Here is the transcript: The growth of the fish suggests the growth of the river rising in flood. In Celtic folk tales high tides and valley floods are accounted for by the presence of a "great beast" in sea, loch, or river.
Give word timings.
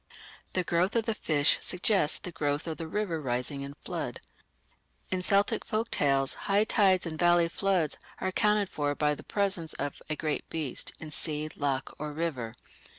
The 0.53 0.63
growth 0.63 0.95
of 0.95 1.05
the 1.05 1.13
fish 1.13 1.59
suggests 1.61 2.17
the 2.17 2.31
growth 2.31 2.65
of 2.65 2.77
the 2.77 2.87
river 2.87 3.21
rising 3.21 3.61
in 3.61 3.75
flood. 3.81 4.19
In 5.11 5.21
Celtic 5.21 5.63
folk 5.63 5.91
tales 5.91 6.33
high 6.49 6.63
tides 6.63 7.05
and 7.05 7.19
valley 7.19 7.47
floods 7.47 7.99
are 8.19 8.29
accounted 8.29 8.67
for 8.67 8.95
by 8.95 9.13
the 9.13 9.21
presence 9.21 9.73
of 9.75 10.01
a 10.09 10.15
"great 10.15 10.49
beast" 10.49 10.91
in 10.99 11.11
sea, 11.11 11.49
loch, 11.55 11.93
or 11.99 12.13
river. 12.13 12.55